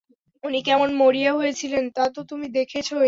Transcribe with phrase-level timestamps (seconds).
[0.43, 2.93] উনি কেমন মরিয়া হয়ে ছিলেন, তা তো তুমি দেখেছই।